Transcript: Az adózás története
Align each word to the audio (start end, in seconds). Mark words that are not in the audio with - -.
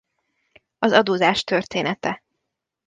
Az 0.79 0.91
adózás 0.91 1.43
története 1.43 2.23